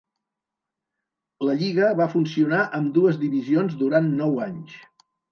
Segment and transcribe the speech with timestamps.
[1.49, 4.73] La lliga va funcionar amb dues divisions durant nou anys.